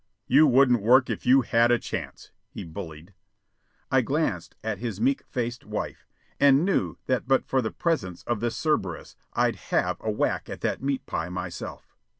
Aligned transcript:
"You 0.25 0.47
wouldn't 0.47 0.81
work 0.81 1.11
if 1.11 1.27
you 1.27 1.41
had 1.41 1.69
a 1.69 1.77
chance," 1.77 2.31
he 2.49 2.63
bullied. 2.63 3.13
I 3.91 4.01
glanced 4.01 4.55
at 4.63 4.79
his 4.79 4.99
meek 4.99 5.21
faced 5.27 5.63
wife, 5.63 6.07
and 6.39 6.65
knew 6.65 6.97
that 7.05 7.27
but 7.27 7.45
for 7.45 7.61
the 7.61 7.69
presence 7.69 8.23
of 8.23 8.39
this 8.39 8.59
Cerberus 8.59 9.15
I'd 9.33 9.57
have 9.69 9.97
a 10.01 10.09
whack 10.09 10.49
at 10.49 10.61
that 10.61 10.81
meat 10.81 11.05
pie 11.05 11.29
myself. 11.29 11.95